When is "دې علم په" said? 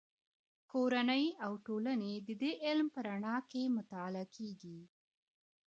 2.41-2.99